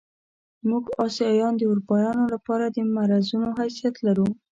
[0.69, 4.27] موږ اسیایان د اروپایانو له پاره د مرضونو حیثیت لرو.